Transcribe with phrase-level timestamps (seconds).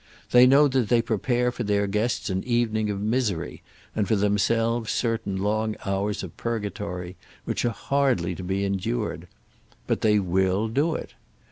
[0.31, 3.61] They know that they prepare for their guests an evening of misery,
[3.95, 9.27] and for themselves certain long hours of purgatory which are hardly to be endured.
[9.85, 11.13] But they will do it.